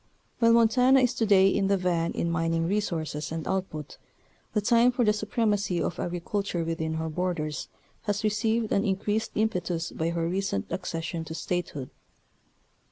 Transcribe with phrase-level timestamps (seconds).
[0.39, 3.99] While Mon tana is to day in the van in mining resources and output,
[4.53, 7.67] the time for the supremacy of agriculture within her borders
[8.05, 11.91] has received an increased impetus by her recent accession to State hood.